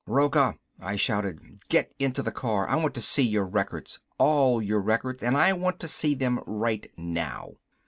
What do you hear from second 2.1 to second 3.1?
the car. I want to